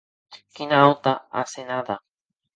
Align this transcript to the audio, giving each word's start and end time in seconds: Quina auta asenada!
Quina 0.59 0.79
auta 0.85 1.13
asenada! 1.43 2.01